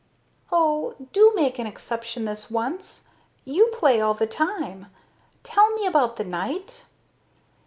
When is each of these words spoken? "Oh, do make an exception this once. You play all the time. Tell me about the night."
"Oh, 0.51 0.95
do 1.13 1.31
make 1.35 1.59
an 1.59 1.67
exception 1.67 2.25
this 2.25 2.49
once. 2.49 3.03
You 3.45 3.67
play 3.67 4.01
all 4.01 4.15
the 4.15 4.25
time. 4.25 4.87
Tell 5.43 5.69
me 5.75 5.85
about 5.85 6.15
the 6.15 6.25
night." 6.25 6.85